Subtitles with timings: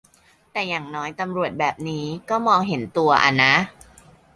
[0.51, 3.53] แต่อย่างน้อยตำรวจแบบนี้ก็มองเห็นตัวอ่ะนะ